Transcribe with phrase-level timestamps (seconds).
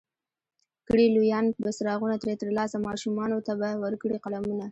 [0.87, 4.59] کړي لویان به څراغونه ترې ترلاسه، ماشومانو ته به ورکړي قلمونه